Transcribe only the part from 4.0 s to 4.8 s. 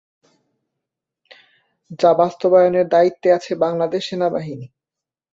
সেনাবাহিনী।